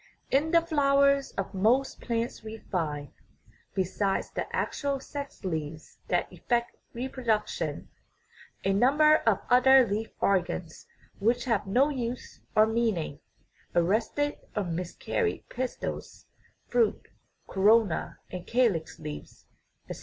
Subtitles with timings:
[0.31, 3.09] In the flowers of most plants we find,
[3.75, 7.87] besides the actual sex leaves that effect reproduction,
[8.63, 10.87] a number of other leaf organs
[11.19, 13.19] which have no use or meaning
[13.75, 16.25] (arrested or "miscarried" pistils,
[16.65, 17.07] fruit,
[17.47, 19.45] corona, and calix leaves,
[19.87, 19.99] etc.).